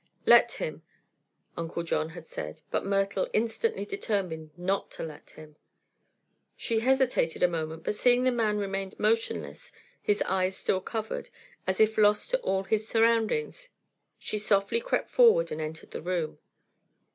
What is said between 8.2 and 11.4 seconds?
that the man remained motionless, his eyes still covered,